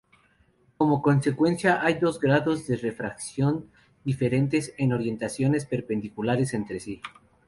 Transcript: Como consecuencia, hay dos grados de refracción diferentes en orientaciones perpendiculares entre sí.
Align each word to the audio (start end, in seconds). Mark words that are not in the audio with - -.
Como 0.77 1.03
consecuencia, 1.03 1.83
hay 1.85 1.99
dos 1.99 2.19
grados 2.19 2.65
de 2.65 2.75
refracción 2.75 3.69
diferentes 4.03 4.73
en 4.79 4.93
orientaciones 4.93 5.67
perpendiculares 5.67 6.55
entre 6.55 6.79
sí. 6.79 7.03